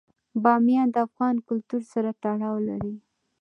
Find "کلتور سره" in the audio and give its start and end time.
1.47-2.09